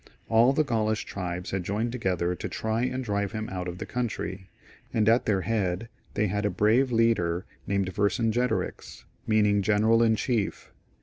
All 0.29 0.51
the 0.51 0.63
Gaulish 0.63 1.05
tribes 1.05 1.51
had 1.51 1.61
joined 1.63 1.91
together 1.91 2.33
to 2.33 2.49
try 2.49 2.81
and 2.81 3.03
drive 3.03 3.33
him 3.33 3.47
out 3.49 3.67
of 3.67 3.77
the 3.77 3.85
country, 3.85 4.49
and 4.91 5.07
at 5.07 5.27
their 5.27 5.41
head 5.41 5.89
they 6.15 6.25
had 6.25 6.43
a 6.43 6.49
brave 6.49 6.91
leader 6.91 7.45
named 7.67 7.93
Vercingetorix, 7.93 9.05
meaning 9.27 9.61
General 9.61 10.01
in 10.01 10.15
chief. 10.15 10.71